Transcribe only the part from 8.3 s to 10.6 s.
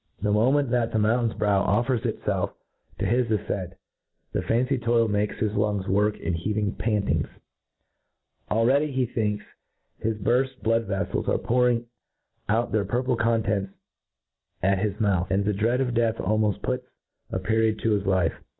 already he thinks his buril